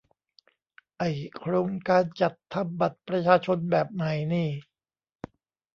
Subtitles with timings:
[0.97, 4.49] ไอ้ "โครงการจัดทำบัตรประชาชนแบบใหม่" นี่